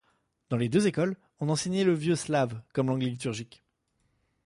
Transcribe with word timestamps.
Dans 0.49 0.57
les 0.57 0.67
deux 0.67 0.87
écoles, 0.87 1.15
on 1.39 1.49
enseignait 1.49 1.83
le 1.83 1.93
vieux-slave 1.93 2.59
comme 2.73 2.87
langue 2.87 3.03
liturgique. 3.03 3.63